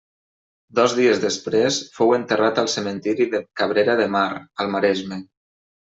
[0.79, 4.27] Dos dies després fou enterrat al cementiri de Cabrera de Mar,
[4.65, 5.25] al Maresme.